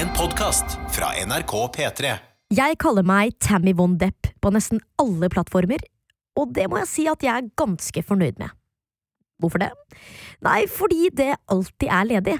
[0.00, 2.10] En podkast fra NRK P3.
[2.56, 5.82] Jeg kaller meg Tammy Von Depp på nesten alle plattformer,
[6.40, 8.48] og det må jeg si at jeg er ganske fornøyd med.
[9.44, 9.68] Hvorfor det?
[10.46, 12.38] Nei, fordi det alltid er ledig.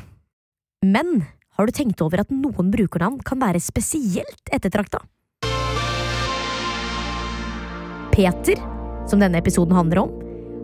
[0.89, 1.27] Men
[1.59, 5.05] har du tenkt over at noen brukernavn kan være spesielt ettertrakta?
[8.17, 8.57] Peter,
[9.05, 10.19] som denne episoden handler om,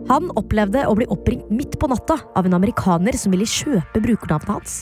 [0.09, 4.55] han opplevde å bli oppringt midt på natta av en amerikaner som ville kjøpe brukernavnet
[4.57, 4.79] hans.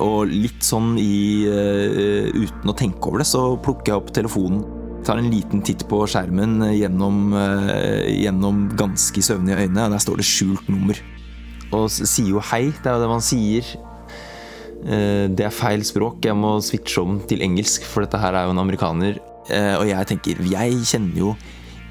[0.00, 4.62] Og litt sånn i uh, Uten å tenke over det, så plukker jeg opp telefonen.
[5.04, 10.22] Tar en liten titt på skjermen gjennom, uh, gjennom ganske søvnige øyne, og der står
[10.22, 11.00] det skjult nummer.
[11.72, 13.74] Og sier jo hei, det er jo det man sier.
[14.86, 18.48] Uh, Det er feil språk, jeg må switche om til engelsk, for dette her er
[18.48, 19.20] jo en amerikaner.
[19.50, 21.30] Eh, Og jeg tenker, jeg kjenner jo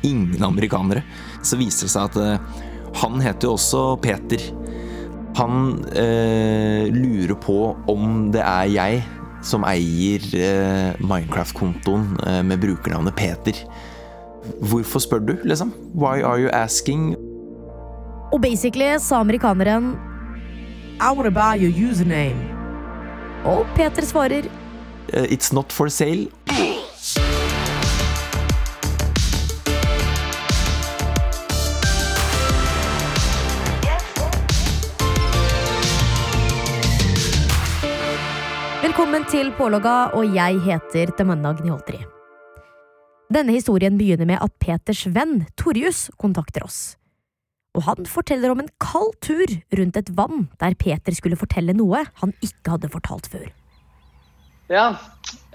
[0.07, 1.03] ingen amerikanere.
[1.43, 2.61] Så viser det seg at eh,
[3.01, 4.39] han heter jo også Peter.
[5.35, 9.03] Han eh, lurer på om det er jeg
[9.41, 13.57] som eier eh, Minecraft-kontoen eh, med brukernavnet Peter.
[14.59, 15.73] Hvorfor spør du, liksom?
[15.95, 17.15] Why are you asking?
[18.31, 19.95] Og basically sa amerikaneren
[21.01, 22.37] I wanna buy your username.
[23.45, 24.45] Og Peter svarer
[25.13, 26.27] eh, It's not for sale.
[39.31, 42.01] Til Pålogga, og jeg heter Demanda Gniholtri.
[43.31, 46.97] Denne historien begynner med at Peters venn Torjus kontakter oss.
[47.71, 52.03] Og han forteller om en kald tur rundt et vann der Peter skulle fortelle noe
[52.19, 53.47] han ikke hadde fortalt før.
[54.67, 54.89] Ja.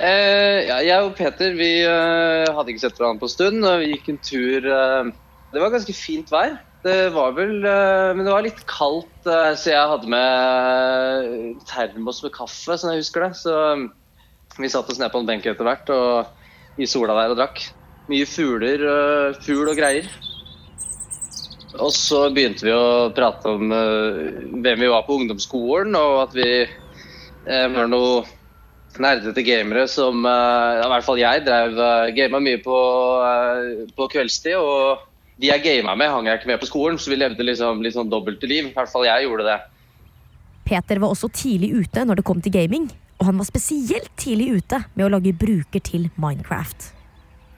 [0.00, 3.60] Eh, ja, jeg og Peter vi eh, hadde ikke sett hverandre på en stund.
[3.60, 5.12] og Vi gikk en tur eh,
[5.52, 6.56] Det var ganske fint vær.
[6.86, 12.20] Det var vel eh, Men det var litt kaldt, eh, så jeg hadde med termos
[12.22, 13.32] med kaffe, som jeg husker det.
[13.40, 13.86] Så eh,
[14.60, 17.64] vi satte oss ned på en benk etter hvert og i sola der og drakk.
[18.06, 18.84] Mye fugler,
[19.42, 20.06] fugl og greier.
[21.82, 26.46] Og så begynte vi å prate om hvem vi var på ungdomsskolen, og at vi
[27.48, 28.22] var noe
[29.02, 32.78] nerdete gamere som I hvert fall jeg drev uh, gama mye på,
[33.98, 34.60] på kveldstid.
[34.60, 35.02] Og
[35.36, 37.96] de jeg gama med, hang jeg ikke med på skolen, så vi levde liksom litt
[37.96, 38.70] sånn dobbelte liv.
[38.70, 39.58] I hvert fall jeg gjorde det.
[40.66, 42.88] Peter var også tidlig ute når det kom til gaming,
[43.20, 46.90] og han var spesielt tidlig ute med å lage bruker til Minecraft.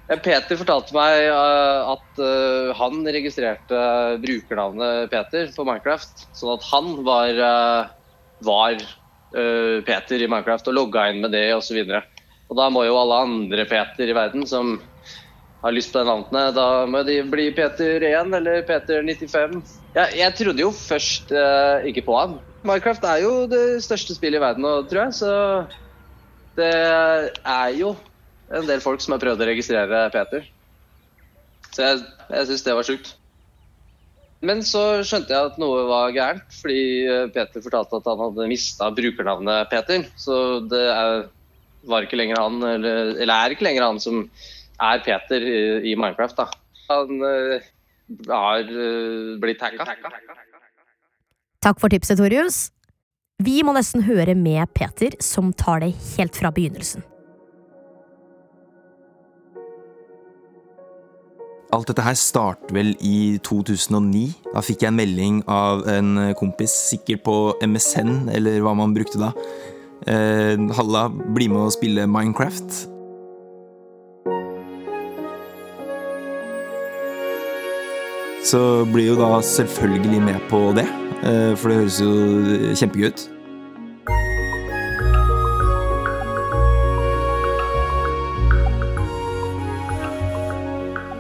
[0.09, 3.81] Eh, Peter fortalte meg eh, at eh, han registrerte
[4.22, 7.43] brukernavnet Peter på Minecraft, sånn at han var,
[8.44, 8.87] var
[9.28, 11.83] Peter i Minecraft og logga inn med det osv.
[11.84, 14.78] Og, så og da må jo alle andre Peter i verden som
[15.62, 19.58] har lyst på de navnene, da må de bli Peter 1 eller Peter 95.
[19.96, 22.36] Jeg, jeg trodde jo først eh, ikke på han.
[22.66, 25.32] Minecraft er jo det største spillet i verden nå, tror jeg, så
[26.58, 27.94] det er jo
[28.54, 30.46] en del folk som har prøvd å registrere Peter.
[31.75, 33.14] Så jeg, jeg syns det var sjukt.
[34.38, 38.46] Men så skjønte jeg at noe var gærent, fordi eh, Peter fortalte at han hadde
[38.50, 40.06] mista brukernavnet Peter.
[40.14, 41.25] Så det er,
[41.90, 44.22] var ikke lenger han, eller, eller er ikke lenger han som
[44.78, 45.59] er Peter i,
[45.93, 46.39] i Minecraft.
[46.39, 46.49] da.
[46.89, 47.69] Han eh,
[48.31, 49.87] har eh, blitt hacka.
[51.65, 52.69] Takk for tipset, Torjus.
[53.43, 57.05] Vi må nesten høre med Peter, som tar det helt fra begynnelsen.
[61.69, 64.22] Alt dette her starter vel i 2009.
[64.55, 69.21] Da fikk jeg en melding av en kompis, sikkert på MSN, eller hva man brukte
[69.21, 69.34] da.
[70.09, 72.87] Eh, Halla, bli med og spille Minecraft.
[78.48, 80.86] Så blir jo da selvfølgelig med på det,
[81.20, 82.12] eh, for det høres jo
[82.81, 83.25] kjempegøy ut.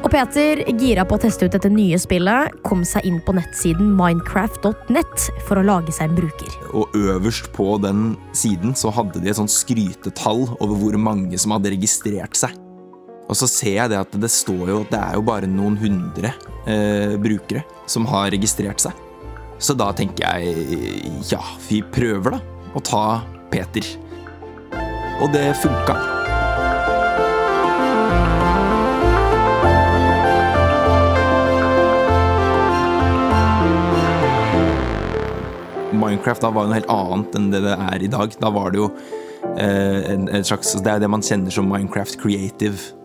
[0.08, 3.90] Og Peter, gira på å teste ut dette nye spillet, kom seg inn på nettsiden
[3.98, 6.54] minecraft.net for å lage seg en bruker.
[6.72, 11.52] Og øverst på den siden så hadde de et sånt skrytetall over hvor mange som
[11.58, 12.56] hadde registrert seg.
[13.28, 15.76] Og så ser jeg det at det står jo at det er jo bare noen
[15.76, 16.32] hundre
[16.64, 19.04] eh, brukere som har registrert seg.
[19.60, 22.40] Så da tenker jeg ja, vi prøver da
[22.76, 23.20] å ta
[23.52, 23.84] Peter.
[25.20, 25.96] Og det funka.
[35.98, 38.36] Minecraft da var jo noe helt annet enn det det er i dag.
[38.40, 38.92] Da var det jo
[39.58, 42.97] eh, en, en slags Det er det man kjenner som Minecraft Creative.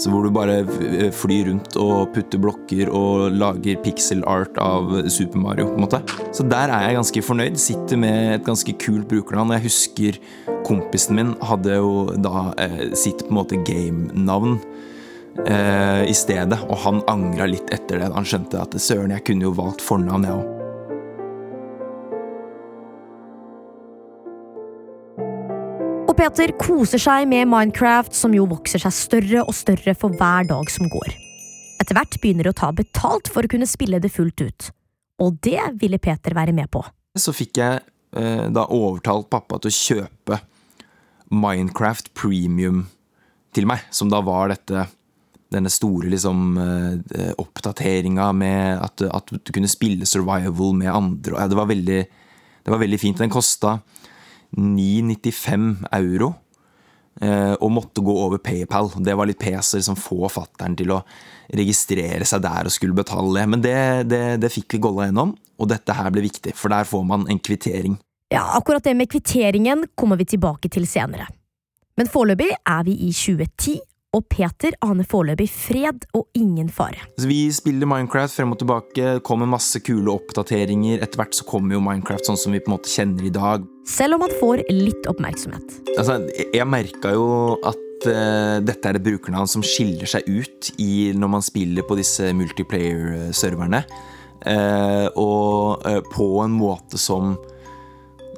[0.00, 0.62] Så hvor du bare
[1.12, 5.66] flyr rundt og putter blokker og lager pixel art av Super Mario.
[5.68, 6.00] på en måte.
[6.32, 7.58] Så der er jeg ganske fornøyd.
[7.60, 9.52] Sitter med et ganske kult brukernavn.
[9.58, 10.18] Jeg husker
[10.64, 14.58] kompisen min hadde jo da eh, sitt på en måte game-navn
[15.44, 18.12] eh, i stedet, og han angra litt etter det.
[18.16, 20.51] Han skjønte at søren, jeg kunne jo valgt fornavn, jeg òg.
[26.32, 30.70] Peter koser seg med Minecraft, som jo vokser seg større og større for hver dag
[30.72, 31.10] som går.
[31.76, 34.70] Etter hvert begynner de å ta betalt for å kunne spille det fullt ut.
[35.20, 36.80] Og det ville Peter være med på.
[37.20, 37.82] Så fikk jeg
[38.16, 40.40] eh, da overtalt pappa til å kjøpe
[41.36, 42.86] Minecraft Premium
[43.52, 44.86] til meg, som da var dette
[45.52, 51.44] denne store liksom eh, oppdateringa med at, at du kunne spille survival med andre.
[51.44, 52.04] Det var veldig,
[52.64, 53.20] det var veldig fint.
[53.20, 53.82] Den kosta
[54.56, 56.34] 9,95 euro.
[57.20, 58.90] eh, Og måtte gå over PayPal.
[59.04, 61.02] Det var litt peser liksom få fattern til å
[61.52, 63.46] registrere seg der og skulle betale det.
[63.48, 63.76] Men det,
[64.08, 67.26] det, det fikk vi golla gjennom, og dette her ble viktig, for der får man
[67.28, 67.98] en kvittering.
[68.32, 71.26] Ja, akkurat det med kvitteringen kommer vi tilbake til senere.
[72.00, 73.74] Men foreløpig er vi i 2010,
[74.12, 77.00] og Peter aner foreløpig fred og ingen fare.
[77.16, 81.00] Så vi spiller Minecraft frem og tilbake, kommer masse kule oppdateringer.
[81.00, 83.64] Etter hvert så kommer jo Minecraft sånn som vi på en måte kjenner i dag.
[83.88, 85.78] Selv om han får litt oppmerksomhet.
[85.96, 87.24] Altså, jeg merka jo
[87.64, 91.96] at uh, dette er et brukernavn som skiller seg ut i, når man spiller på
[91.98, 93.82] disse multiplayer-serverne.
[94.42, 97.36] Uh, og uh, på en måte som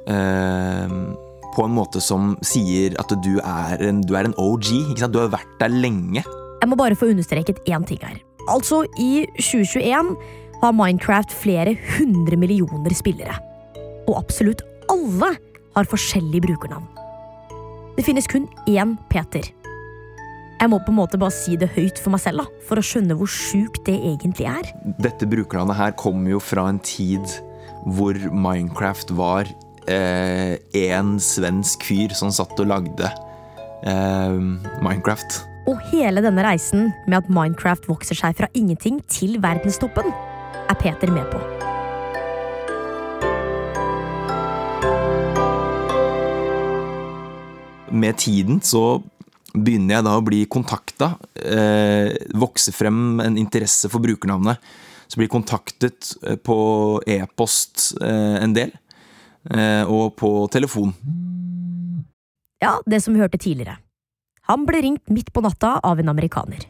[0.07, 0.97] eh,
[1.55, 4.71] På en måte som sier at du er en, du er en OG.
[5.07, 6.23] Du har vært der lenge.
[6.25, 8.19] Jeg må bare få understreket én ting her.
[8.51, 10.11] Altså, i 2021
[10.61, 13.37] har Minecraft flere hundre millioner spillere.
[14.05, 15.31] Og absolutt alle
[15.75, 16.87] har forskjellig brukernavn.
[17.95, 19.47] Det finnes kun én Peter.
[20.55, 22.83] Jeg må på en måte bare si det høyt for meg selv, da, for å
[22.85, 24.71] skjønne hvor sjukt det egentlig er.
[25.03, 27.23] Dette brukernavnet her kommer jo fra en tid
[27.85, 29.51] hvor Minecraft var
[29.91, 30.55] eh,
[30.85, 33.09] en svensk fyr som satt og lagde
[33.85, 34.39] eh,
[34.85, 35.41] Minecraft.
[35.65, 40.11] Og hele denne reisen med at Minecraft vokser seg fra ingenting til verdenstoppen,
[40.65, 41.41] er Peter med på.
[47.95, 48.99] Med tiden så
[49.55, 51.13] begynner jeg da å bli kontakta.
[51.33, 54.59] Eh, vokse frem en interesse for brukernavnet.
[55.07, 56.57] Så blir kontaktet eh, på
[57.07, 58.73] e-post eh, en del.
[59.53, 60.93] Eh, og på telefon.
[62.63, 63.77] Ja, det som vi hørte tidligere.
[64.49, 66.65] Han ble ringt midt på natta av en amerikaner.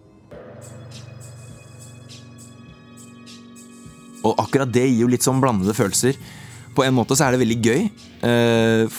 [4.25, 6.17] Og akkurat det gir jo litt sånn blandede følelser.
[6.75, 7.83] På en måte så er det veldig gøy.
[8.25, 8.95] Eh,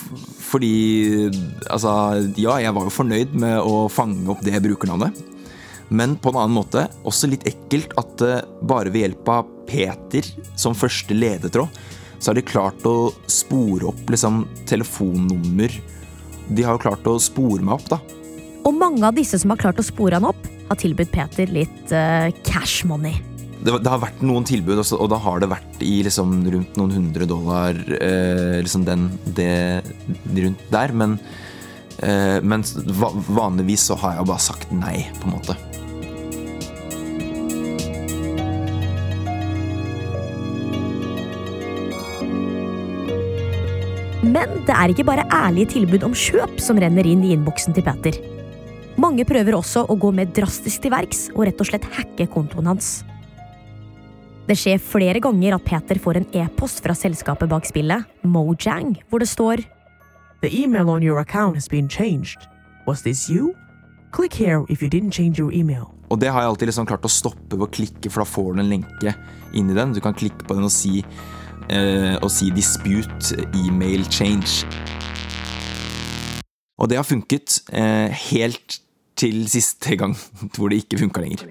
[0.47, 0.75] fordi
[1.67, 1.93] altså
[2.39, 5.19] Ja, jeg var jo fornøyd med å fange opp det brukernavnet.
[5.89, 10.27] Men på en annen måte også litt ekkelt at eh, bare ved hjelp av Peter
[10.59, 11.71] som første ledetråd,
[12.19, 15.73] så har de klart å spore opp liksom telefonnummer.
[16.49, 18.01] De har jo klart å spore meg opp, da.
[18.67, 21.93] Og mange av disse som har klart å spore han opp, har tilbudt Peter litt
[21.95, 23.15] uh, cash money.
[23.63, 26.79] det, det har vært noen tilbud, også, og da har det vært i liksom rundt
[26.79, 27.79] noen hundre dollar.
[27.79, 29.09] uh, liksom den,
[29.39, 29.83] det
[30.35, 30.95] rundt der.
[30.95, 31.19] Men,
[32.03, 32.67] uh, men
[32.99, 35.59] va vanligvis så har jeg jo bare sagt nei, på en måte.
[44.37, 47.87] Men det er ikke bare ærlige tilbud om kjøp som renner inn i innboksen til
[47.87, 48.19] Peter.
[49.01, 52.69] Mange prøver også å gå mer drastisk til verks og rett og slett hacke kontoen
[52.69, 52.91] hans.
[54.47, 59.25] Det skjer flere ganger at Peter får en e-post fra selskapet bak spillet, Mojang, hvor
[59.25, 59.65] det står
[60.45, 62.45] The email on your account has been changed.
[62.87, 63.55] Was this you?
[64.13, 65.89] Click here if you didn't change your email.
[66.13, 68.53] Og det har jeg alltid liksom klart å stoppe ved å klikke, for da får
[68.53, 69.17] du en lenke
[69.57, 69.97] inn i den.
[69.97, 71.01] Du kan klikke på den og si,
[71.69, 74.67] eh, å si 'dispute email change'.
[76.79, 78.81] Og det har funket eh, helt
[79.17, 80.17] til siste gang
[80.57, 81.47] hvor det ikke funka lenger.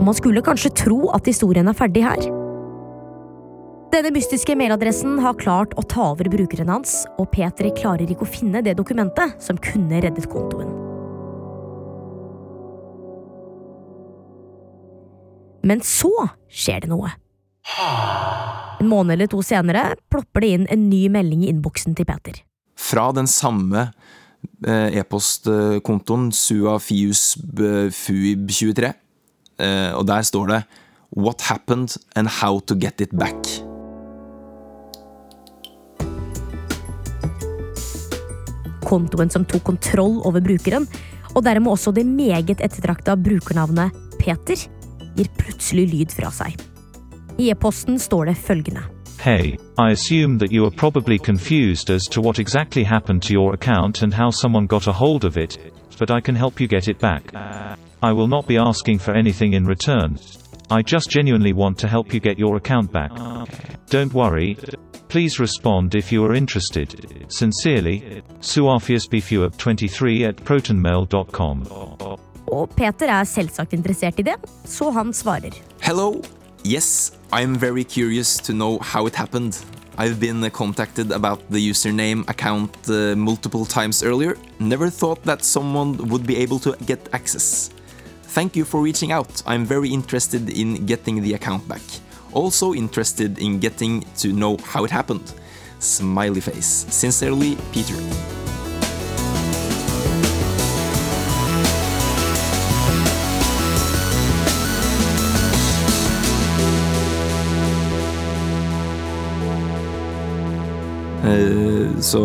[0.00, 2.39] Og man skulle kanskje tro at historien er ferdig her.
[3.90, 8.30] Denne mystiske mailadressen har klart å ta over brukeren hans, og Peter klarer ikke å
[8.30, 10.70] finne det dokumentet som kunne reddet kontoen.
[15.66, 17.10] Men så skjer det noe.
[18.80, 22.34] En måned eller to senere plopper det inn en ny melding i innboksen til Peter.
[22.78, 23.92] Fra den samme
[24.66, 28.92] eh, e-postkontoen suafiusfuib23,
[29.58, 30.62] eh, og der står det
[31.10, 33.69] What happened and how to get it back.
[38.90, 40.88] Kontoen som tok kontroll over brukeren,
[41.34, 44.66] og dermed også det meget ettertrakta brukernavnet Peter,
[45.16, 46.56] gir plutselig lyd fra seg.
[47.38, 48.82] I e-posten står det følgende.
[49.20, 53.54] Hey, I assume that you are probably confused as to what exactly happened to your
[53.54, 55.58] account and how someone got a hold of it,
[55.98, 57.22] but I can help you get it back.
[58.02, 60.18] I will not be asking for anything in return.
[60.70, 63.10] I just genuinely want to help you get your account back.
[63.90, 64.56] Don't worry.
[65.10, 67.26] Please respond if you are interested.
[67.28, 71.66] Sincerely, suafiusbfup23 at protonmail.com.
[72.46, 75.56] Og Peter er selvsagt interessert i det, så han svarer.
[75.82, 76.22] Hello.
[76.64, 79.58] Yes, I'm very curious to know how it happened.
[79.98, 84.36] I've been uh, contacted about the username account uh, multiple times earlier.
[84.60, 87.70] Never thought that someone would be able to get access.
[88.34, 89.42] Thank you for reaching out.
[89.44, 91.82] I'm very interested in getting the account back.
[92.34, 95.32] Also interested in getting to know how it happened.
[95.78, 96.86] Smiley face.
[96.90, 97.96] Sincerely, Peter.
[111.24, 112.22] Eh, Så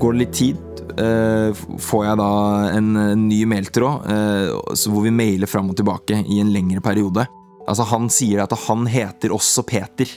[0.00, 0.56] går det litt tid.
[0.98, 2.30] eh, Får jeg da
[2.76, 2.92] en
[3.28, 4.56] ny mailtråd eh,
[4.90, 7.26] hvor vi mailer fram og tilbake i en lengre periode.
[7.68, 10.10] Altså Han sier at han heter også Peter.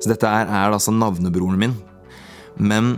[0.00, 1.76] Så dette er, er altså navnebroren min.
[2.58, 2.96] Men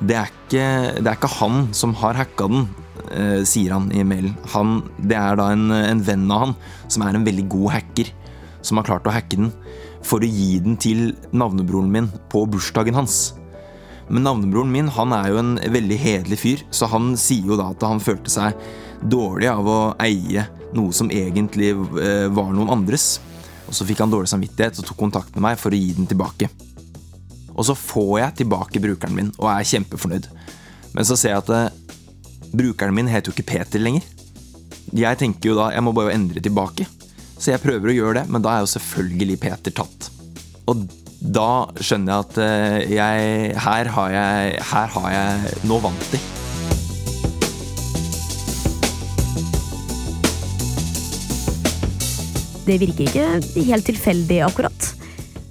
[0.00, 0.66] det er ikke,
[1.00, 2.66] det er ikke han som har hacka den,
[3.08, 4.36] eh, sier han i mailen.
[4.52, 6.54] Han, det er da en, en venn av han
[6.92, 8.12] som er en veldig god hacker,
[8.60, 9.52] som har klart å hacke den
[10.06, 13.34] for å gi den til navnebroren min på bursdagen hans.
[14.08, 17.72] Men navnebroren min han er jo en veldig hederlig fyr, så han sier jo da
[17.72, 18.60] at han følte seg
[19.02, 23.16] dårlig av å eie noe som egentlig eh, var noen andres.
[23.66, 26.08] Og så fikk han dårlig samvittighet og tok kontakt med meg for å gi den
[26.10, 26.50] tilbake.
[27.56, 30.28] Og så får jeg tilbake brukeren min og er kjempefornøyd.
[30.96, 34.04] Men så ser jeg at eh, brukeren min heter jo ikke Peter lenger.
[34.96, 36.86] Jeg tenker jo da jeg må bare endre tilbake.
[37.36, 40.08] Så jeg prøver å gjøre det, men da er jo selvfølgelig Peter tatt.
[40.70, 40.86] Og
[41.20, 46.20] da skjønner jeg at eh, jeg Her har jeg, her har jeg Nå vant de.
[52.66, 54.88] Det virker ikke helt tilfeldig, akkurat.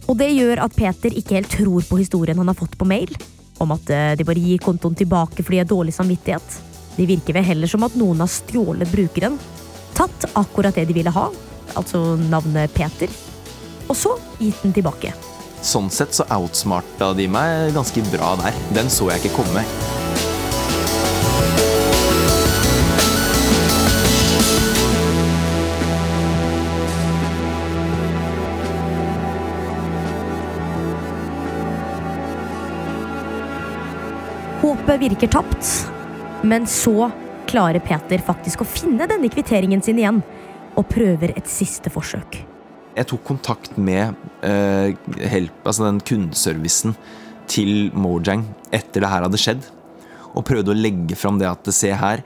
[0.06, 3.12] Og det gjør at Peter ikke helt tror på historien han har fått på mail,
[3.64, 6.58] om at eh, de bare gir kontoen tilbake fordi de har dårlig samvittighet.
[6.96, 9.40] Det virker vel heller som at noen har stjålet brukeren,
[9.96, 11.30] tatt akkurat det de ville ha,
[11.74, 13.12] altså navnet Peter,
[13.88, 15.14] og så gitt den tilbake.
[15.66, 18.66] Sånn sett så outsmarta de meg ganske bra der.
[18.76, 19.66] Den så jeg ikke komme.
[34.66, 35.68] Håpet virker tapt,
[36.42, 37.12] men så
[37.46, 40.24] klarer Peter faktisk å finne denne kvitteringen sin igjen,
[40.74, 42.40] og prøver et siste forsøk.
[42.96, 44.90] Jeg tok kontakt med uh,
[45.22, 46.98] help, altså den kundeservicen
[47.46, 49.70] til Mojang etter det her hadde skjedd,
[50.34, 52.26] og prøvde å legge fram det at se her,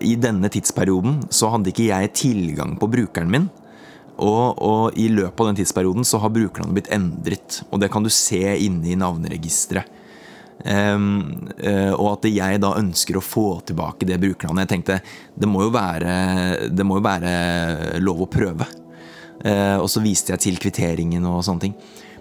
[0.00, 3.50] i denne tidsperioden så hadde ikke jeg tilgang på brukeren min,
[4.16, 7.66] og, og i løpet av den tidsperioden så har brukerne blitt endret.
[7.68, 9.99] Og det kan du se inne i navneregisteret.
[10.64, 14.66] Ehm, eh, og at jeg da ønsker å få tilbake det brukernavnet.
[14.66, 14.98] Jeg tenkte
[15.40, 17.32] det må jo være, det må jo være
[18.02, 18.68] lov å prøve.
[19.40, 21.76] Eh, og så viste jeg til kvitteringen og sånne ting.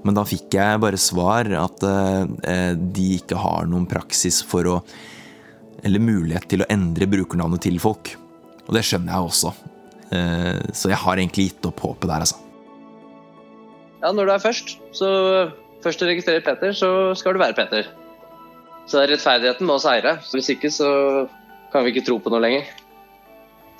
[0.08, 4.82] Men da fikk jeg bare svar at eh, de ikke har noen praksis for å
[5.80, 8.10] Eller mulighet til å endre brukernavnet til folk.
[8.68, 9.52] Og det skjønner jeg også.
[10.76, 12.36] Så jeg har egentlig gitt opp håpet der, altså.
[14.02, 15.08] Ja, når du er først, så
[15.80, 17.88] først du registrerer Peter, så skal du være Peter.
[18.90, 20.18] Så rettferdigheten må seire.
[20.34, 20.90] Hvis ikke så
[21.74, 22.66] kan vi ikke tro på noe lenger.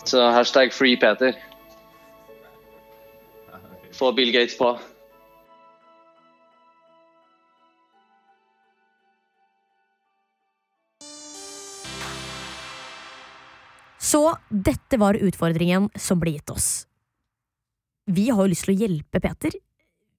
[0.06, 1.34] Så hashtag free Peter.
[3.98, 4.76] Få Bill Gates på.
[14.10, 16.70] Så dette var utfordringen som ble gitt oss.
[18.10, 19.54] Vi har jo lyst til å hjelpe Peter,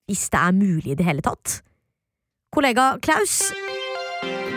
[0.06, 1.56] hvis det er mulig i det hele tatt.
[2.54, 3.48] Kollega Klaus,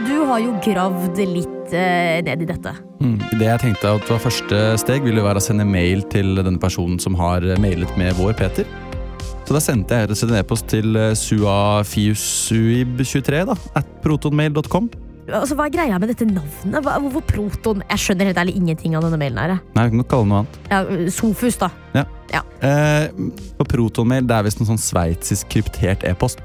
[0.07, 2.71] du har jo gravd litt eh, ned i dette.
[3.03, 3.17] Mm.
[3.39, 6.97] Det jeg tenkte at var første steg, ville være å sende mail til denne personen
[7.01, 8.65] som har mailet med vår Peter.
[9.43, 14.85] Så da sendte jeg en e-post til eh, suafiusuib23 da, at protonmail.com.
[15.23, 16.83] Altså, Hva er greia med dette navnet?
[16.83, 17.77] Hva, hvorfor Proton?
[17.87, 19.39] Jeg skjønner helt ærlig ingenting av denne mailen.
[19.39, 19.49] her.
[19.55, 19.61] jeg.
[19.77, 20.53] Nei, vi kan kalle det noe annet.
[20.71, 20.79] Ja,
[21.15, 21.69] Sofus, da.
[22.63, 23.05] Eh,
[23.59, 26.43] på protonmail det er visst en sånn sveitsisk kryptert e-post.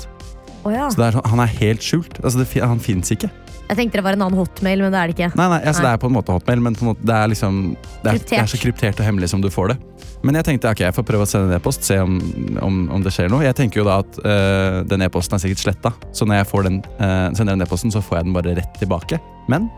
[0.64, 0.88] Oh, ja.
[0.90, 2.14] Så er, han er helt skjult.
[2.22, 3.28] Altså, det, han fins ikke.
[3.68, 5.28] Jeg tenkte det var en annen hotmail, men det er det ikke.
[5.37, 5.90] Nei, nei, altså, Nei.
[5.90, 8.20] Det er på en måte hotmail, men på en måte, det, er liksom, det, er,
[8.30, 9.78] det er så kryptert og hemmelig som du får det.
[10.25, 12.16] Men jeg tenkte ok, jeg får prøve å sende en e-post, se om,
[12.64, 13.44] om, om det skjer noe.
[13.44, 16.66] Jeg tenker jo da at øh, den e-posten er sikkert sletta, så når jeg får
[16.66, 19.20] den, øh, sender den e-posten, så får jeg den bare rett tilbake.
[19.52, 19.68] Men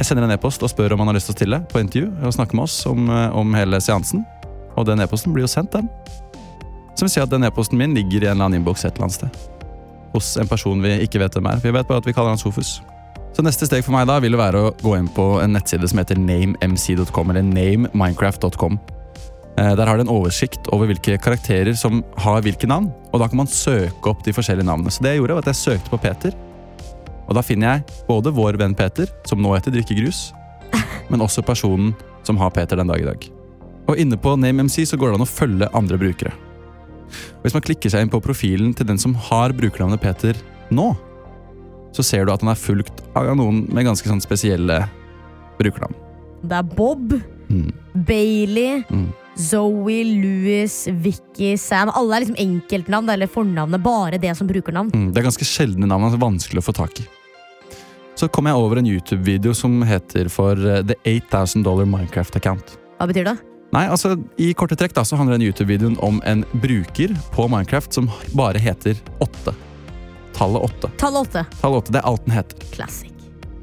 [0.00, 2.08] jeg sender en e-post og spør om han har lyst til å stille på intervju
[2.26, 4.24] og snakke med oss om, eh, om hele seansen.
[4.76, 5.86] Og den e-posten blir jo sendt, den.
[6.96, 9.06] Som vil si at den e-posten min ligger i en eller annen innboks et eller
[9.06, 9.46] annet sted.
[10.16, 11.62] Hos en person vi ikke vet hvem er.
[11.62, 12.78] Vi vet bare at vi kaller han Sofus.
[13.36, 15.98] Så neste steg for meg da vil være å gå inn på en nettside som
[16.00, 18.78] heter namemc.com, eller nameminecraft.com.
[19.60, 23.28] Eh, Der har det en oversikt over hvilke karakterer som har hvilke navn, og da
[23.28, 24.88] kan man søke opp de forskjellige navnene.
[24.88, 26.32] Så det jeg gjorde, var at jeg søkte på Peter,
[27.26, 30.30] og da finner jeg både vår venn Peter, som nå heter Drikkegrus,
[31.10, 31.92] men også personen
[32.24, 33.26] som har Peter den dag i dag.
[33.86, 36.32] Og inne på NameMC så går det an å følge andre brukere.
[37.44, 40.40] Hvis man klikker seg inn på profilen til den som har brukernavnet Peter
[40.72, 40.94] nå,
[41.96, 44.82] så ser du at han er fulgt av noen med ganske sånn spesielle
[45.60, 45.96] brukernavn.
[46.46, 47.70] Det er Bob, Mm.
[47.94, 49.12] Bailey, Mm.
[49.38, 51.90] Zoe, Louis, Vicky, Sam.
[51.94, 53.82] Alle er liksom enkeltnavn eller fornavnet.
[53.84, 54.90] Bare det som brukernavn.
[54.92, 57.06] Mm, det er ganske sjeldne navn, altså vanskelig å få tak i.
[58.16, 62.76] Så kom jeg over en YouTube-video som heter for eh, The 8000 Dollar Minecraft Account.
[62.98, 63.36] Hva betyr det?
[63.74, 67.92] Nei, altså I korte trekk da, så handler den YouTube-videoen om en bruker på Minecraft
[67.92, 69.54] som bare heter 8.
[70.36, 70.90] Tallet åtte.
[71.00, 71.44] Tallet åtte.
[71.60, 72.66] Tallet åtte, Det er alt den heter.
[72.74, 73.12] Classic.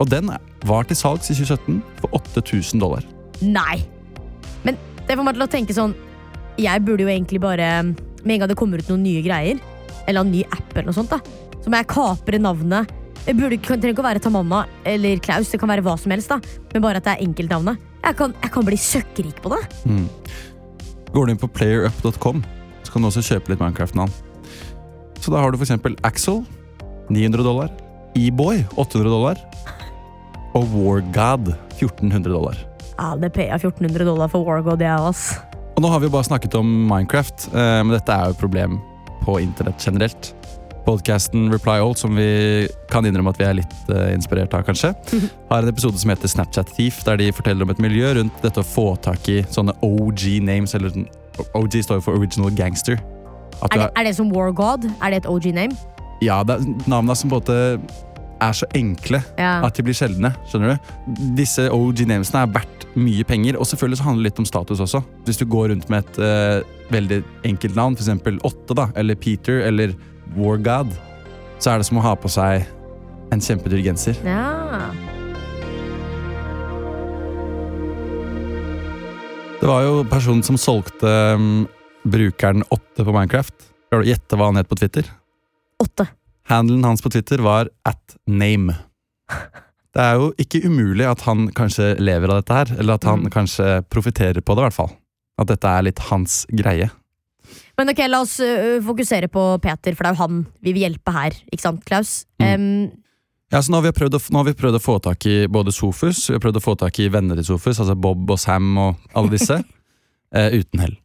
[0.01, 0.31] Og den
[0.65, 3.05] var til salgs i 2017 for 8000 dollar.
[3.41, 3.83] Nei!
[4.63, 5.93] Men det får meg til å tenke sånn
[6.55, 9.57] Jeg burde jo egentlig bare Med en gang det kommer ut noen nye greier,
[10.07, 11.19] eller en ny app, eller noe sånt, da
[11.63, 12.91] så må jeg kapre navnet.
[13.23, 16.27] Det burde, trenger ikke å være Tamanna eller Klaus, det kan være hva som helst,
[16.27, 16.41] da
[16.73, 17.79] men bare at det er enkeltnavnet.
[18.03, 19.61] Jeg kan, jeg kan bli søkkrik på det.
[19.87, 20.07] Mm.
[21.13, 22.41] Går du inn på playerup.com,
[22.83, 24.11] så kan du også kjøpe litt Minecraft-navn.
[25.23, 26.41] Så da har du eksempel Axel,
[27.09, 27.71] 900 dollar.
[28.15, 29.39] E-boy, 800 dollar.
[30.53, 32.59] Og Wargod, 1400 dollar.
[32.97, 35.33] Ja, det payer 1400 dollar for Wargod, jeg òg, ass.
[35.73, 38.41] Og nå har vi jo bare snakket om Minecraft, eh, men dette er jo et
[38.43, 38.77] problem
[39.23, 40.33] på internett generelt.
[40.85, 44.91] Podcasten Reply All, som vi kan innrømme at vi er litt eh, inspirert av, kanskje,
[45.49, 48.61] har en episode som heter Snapchat Thief, der de forteller om et miljø rundt dette
[48.61, 51.09] å få tak i sånne OG names, eller sånn-
[51.57, 52.99] OG står jo for Original Gangster.
[53.63, 54.85] Er det, er, det som Wargod?
[55.01, 55.73] Er det et OG-name?
[56.23, 57.59] Ja, det er navnene som på en måte
[58.43, 59.61] er så enkle Ja.
[59.63, 60.33] at de blir sjeldne.
[60.51, 60.89] skjønner du?
[61.37, 64.81] Disse OG namesene er verdt mye penger, og selvfølgelig så handler det litt om status
[64.83, 65.03] også.
[65.25, 68.09] Hvis du går rundt med et uh, veldig enkelt navn, f.eks.
[68.43, 69.95] Åtte, da, eller Peter, eller
[70.35, 70.91] Wargod,
[71.59, 72.67] så er det som å ha på seg
[73.31, 74.19] en kjempedyr genser.
[74.27, 74.91] ja.
[79.63, 81.07] Det var jo personen som solgte
[81.39, 81.63] um,
[82.03, 83.53] brukeren Åtte på Minecraft.
[83.87, 85.07] Klarer du å gjette hva han het på Twitter?
[85.83, 86.07] Åtte.
[86.51, 88.75] Handelen hans på Twitter var at name.
[89.93, 93.21] Det er jo ikke umulig at han kanskje lever av dette her, eller at han
[93.27, 93.29] Mm.
[93.31, 94.91] kanskje profitterer på det, i hvert fall.
[95.39, 96.89] At dette er litt hans greie.
[97.77, 98.37] Men ok, la oss
[98.85, 101.31] fokusere på Peter, for det er jo han vi vil hjelpe her.
[101.51, 102.25] Ikke sant, Klaus?
[102.41, 102.53] Mm.
[102.53, 102.91] Um,
[103.53, 105.45] Ja, så nå har, vi prøvd å, nå har vi prøvd å få tak i
[105.45, 108.39] både Sofus, vi har prøvd å få tak i venner i Sofus, altså Bob og
[108.41, 109.59] Sam og alle disse,
[110.33, 110.95] eh, uten hell.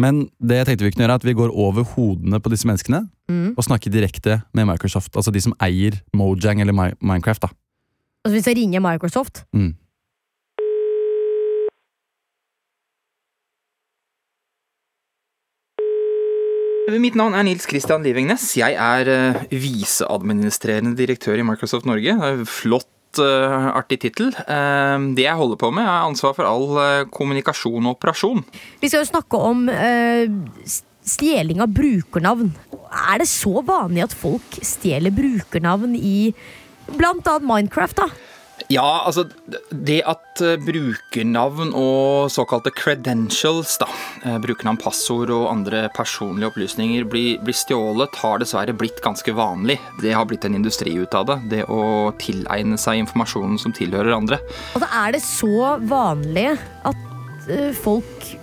[0.00, 2.68] Men det jeg tenkte vi kunne gjøre er at vi går over hodene på disse
[2.70, 3.52] menneskene Mm.
[3.56, 5.14] og snakker direkte med Microsoft.
[5.14, 7.42] Altså de som eier Mojang eller My Minecraft.
[7.44, 7.48] da.
[8.24, 9.44] Altså Hvis jeg ringer Microsoft.
[9.54, 9.74] Mm.
[17.00, 18.42] Mitt navn er Nils Christian Livingnes.
[18.58, 22.16] Jeg er uh, viseadministrerende direktør i Microsoft Norge.
[22.18, 22.89] Det er Flott,
[23.22, 24.32] uh, artig tittel.
[24.44, 28.44] Uh, det jeg holder på med, er ansvar for all uh, kommunikasjon og operasjon.
[28.82, 29.66] Vi skal jo snakke om
[31.10, 32.50] stjeling av brukernavn.
[32.90, 36.32] Er det så vanlig at folk stjeler brukernavn i
[36.90, 38.29] annet Minecraft, da?
[38.70, 39.24] Ja, altså
[39.74, 43.88] det at uh, brukernavn og såkalte credentials, da,
[44.22, 49.80] uh, brukernavn, passord og andre personlige opplysninger blir, blir stjålet, har dessverre blitt ganske vanlig.
[50.04, 51.38] Det har blitt en industri ut av det.
[51.50, 54.38] Det å tilegne seg informasjonen som tilhører andre.
[54.76, 56.48] Altså, er det så vanlig
[56.86, 57.06] at
[57.50, 58.34] uh, folk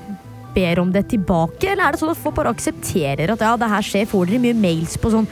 [0.58, 3.72] ber om det tilbake, eller er det sånn at folk bare aksepterer at ja, det
[3.78, 4.10] her skjer?
[4.12, 5.30] Får dere mye mails på sånn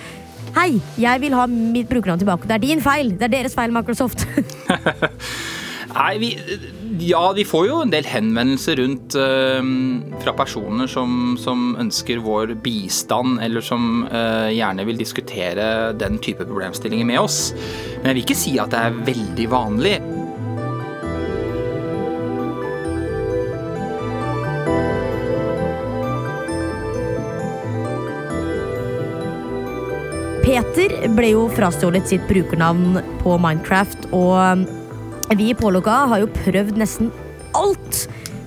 [0.56, 2.48] Hei, jeg vil ha mitt brukernavn tilbake.
[2.48, 3.12] Det er din feil.
[3.20, 4.24] Det er deres feil, Microsoft.
[5.96, 6.30] Nei, vi,
[7.08, 9.60] ja, vi får jo en del henvendelser rundt uh,
[10.24, 16.48] fra personer som, som, ønsker vår bistand, eller som uh, gjerne vil diskutere den type
[16.48, 17.40] problemstillinger med oss.
[18.00, 19.98] Men jeg vil ikke si at det er veldig vanlig.
[30.56, 34.62] Peter ble jo frastjålet sitt brukernavn på Minecraft, og
[35.36, 37.10] vi i Pålogga har jo prøvd nesten
[37.60, 38.06] alt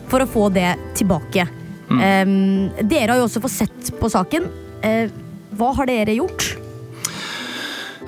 [0.08, 1.44] for å få det tilbake.
[1.90, 2.00] Mm.
[2.00, 4.48] Um, dere har jo også fått sett på saken.
[4.80, 5.12] Uh,
[5.60, 6.48] hva har dere gjort?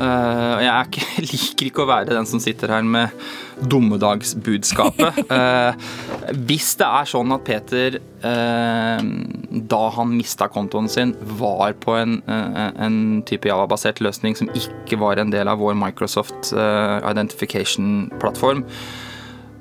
[0.00, 3.12] Uh, jeg ikke, liker ikke å være den som sitter her med
[3.60, 5.26] dommedagsbudskapet.
[5.28, 5.76] uh,
[6.48, 9.04] hvis det er sånn at Peter, uh,
[9.50, 15.18] da han mista kontoen sin, var på en, en type Java-basert løsning som ikke var
[15.18, 18.62] en del av vår Microsoft identification-plattform,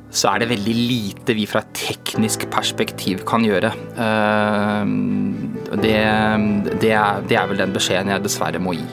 [0.10, 3.70] så er det veldig lite vi fra et teknisk perspektiv kan gjøre.
[5.70, 5.98] Det,
[6.82, 8.88] det, er, det er vel den beskjeden jeg dessverre må gi.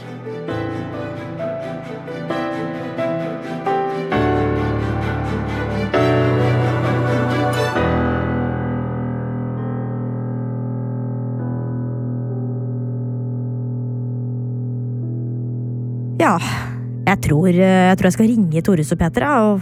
[17.16, 19.60] Jeg tror, jeg tror, jeg skal ringe Torjus og Peter og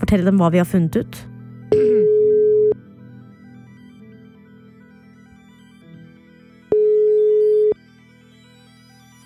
[0.00, 1.18] fortelle dem hva vi har funnet ut.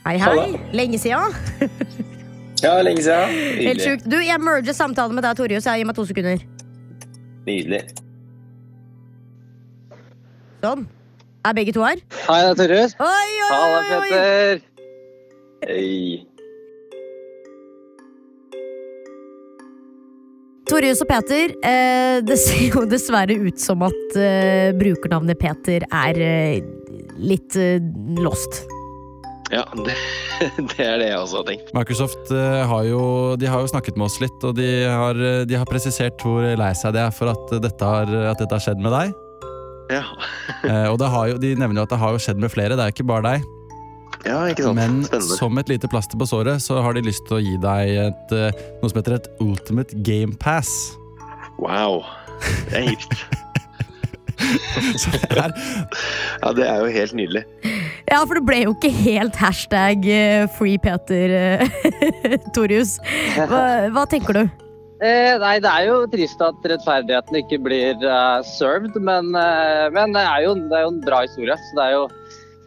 [0.08, 0.58] Hei, hei.
[0.72, 1.36] Lenge siden.
[2.64, 3.34] ja, lenge siden.
[3.60, 4.06] Helt sjukt.
[4.08, 5.68] Du, jeg merger samtalen med deg, Torjus.
[5.68, 6.40] Gi meg to sekunder.
[7.46, 7.82] Nydelig.
[10.64, 10.88] Sånn.
[11.46, 12.00] Er begge to her?
[12.24, 12.96] Hei, det er Torjus.
[13.04, 14.08] Oi, oi, Halla, oi, oi.
[14.08, 14.66] Petter.
[15.68, 16.37] Hei.
[20.68, 26.20] Torjus og Peter, eh, det ser jo dessverre ut som at eh, brukernavnet Peter er
[26.20, 26.58] eh,
[27.16, 27.56] litt
[28.20, 28.66] lost.
[29.48, 29.96] Ja, det,
[30.74, 31.72] det, er det jeg også har tenkt.
[31.72, 33.00] Microsoft har jo,
[33.40, 36.72] de har jo snakket med oss litt, og de har, de har presisert hvor lei
[36.76, 39.16] seg de er for at dette har, at dette har skjedd med deg.
[39.88, 40.04] Ja.
[40.92, 43.08] og jo, de nevner jo at det har jo skjedd med flere, det er ikke
[43.08, 43.54] bare deg.
[44.26, 44.78] Ja, ikke sant.
[44.78, 45.38] Men Spennende.
[45.38, 48.34] som et lite plaster på såret, så har de lyst til å gi deg et,
[48.80, 50.72] noe som heter et Ultimate Game Pass.
[51.58, 52.02] Wow.
[52.70, 53.18] Det er hipt.
[56.38, 57.40] Ja, det er jo helt nydelig.
[58.06, 60.06] Ja, for det ble jo ikke helt hashtag
[60.54, 61.34] free Peter,
[62.56, 62.94] Torius.
[63.34, 64.44] Hva, hva, tenker du?
[64.98, 70.14] Eh, nei, det er jo trist at rettferdigheten ikke blir uh, served, men, uh, men
[70.16, 71.54] det, er jo, det, er jo, en bra historie.
[71.68, 72.06] Så det er jo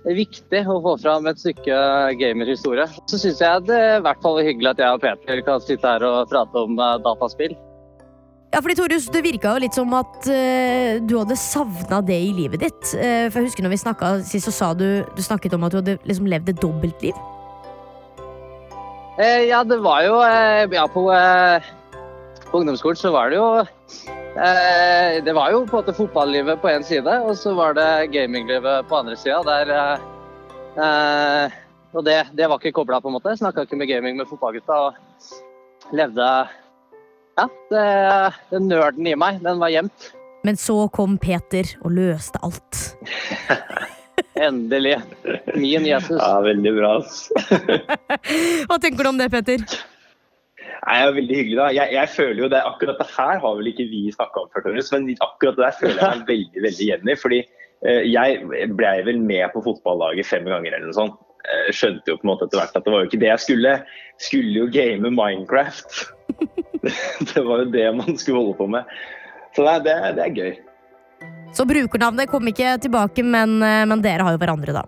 [0.06, 1.82] viktig å få fram et stykke
[2.20, 2.88] gamerhistorie.
[3.10, 5.88] Så syns jeg det er i hvert fall hyggelig at jeg og Peter kan sitte
[5.88, 7.54] her og prate om uh, dataspill.
[8.52, 12.32] Ja, fordi Torus, Det virka jo litt som at uh, du hadde savna det i
[12.36, 12.82] livet ditt.
[12.96, 15.76] Uh, for jeg husker når vi snakka sist, så sa du, du snakket om at
[15.76, 17.22] du hadde liksom levd et dobbeltliv.
[19.20, 20.18] Uh, ja, det var jo
[20.72, 21.06] Ja, på,
[22.50, 23.48] på, ungdomsskolen så var det jo
[24.32, 28.88] Det var jo på en måte fotballivet på én side, og så var det gaminglivet
[28.88, 29.42] på andre sida.
[29.44, 30.00] Der
[31.92, 33.36] Og det, det var ikke kobla, på en måte.
[33.36, 34.78] Snakka ikke med gaming med fotballgutta.
[34.88, 34.94] Og
[35.92, 36.28] levde
[37.38, 37.86] ja, det,
[38.52, 40.12] den nerden i meg, den var gjemt.
[40.48, 42.82] Men så kom Peter og løste alt.
[44.48, 44.98] Endelig.
[45.54, 46.18] Min Jesus.
[46.18, 46.96] Ja, veldig bra.
[47.02, 47.28] ass.
[48.70, 49.66] Hva tenker du om det, Peter?
[50.82, 51.66] Nei, det er veldig hyggelig da.
[51.78, 54.70] Jeg, jeg føler jo det, Akkurat det her har vel ikke vi snakka om før,
[54.74, 57.18] men akkurat det der føler jeg meg veldig veldig igjen i.
[57.22, 57.42] fordi
[57.82, 58.46] Eh, jeg
[58.78, 61.20] ble vel med på fotballaget fem ganger eller noe sånt.
[61.42, 63.44] Jeg skjønte jo på en måte etter hvert at det var jo ikke det jeg
[63.48, 63.72] skulle.
[64.22, 66.04] Skulle jo game Minecraft.
[67.32, 68.94] Det var jo det man skulle holde på med.
[69.54, 70.56] Så det, det, det er gøy.
[71.54, 74.86] Så brukernavnet kom ikke tilbake, men, eh, men dere har jo hverandre, da.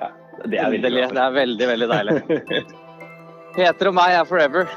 [0.00, 0.10] Ja,
[0.46, 0.76] det er.
[0.82, 2.18] Det er veldig, veldig deilig.
[3.58, 4.68] Peter og meg er forever.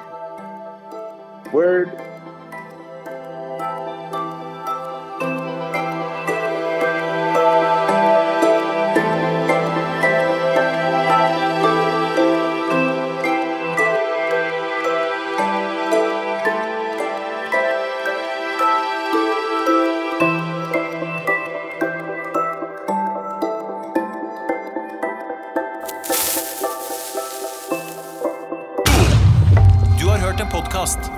[1.54, 2.11] Word.